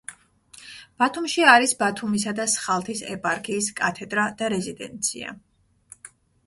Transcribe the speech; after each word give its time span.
ბათუმში 1.03 1.45
არის 1.51 1.75
ბათუმისა 1.83 2.33
და 2.41 2.47
სხალთის 2.55 3.05
ეპარქიის 3.17 3.69
კათედრა 3.83 4.27
და 4.43 4.53
რეზიდენცია. 4.57 5.41